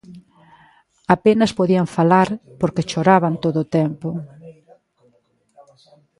[1.15, 2.27] Apenas podían falar
[2.59, 4.09] porque choraban todo o tempo.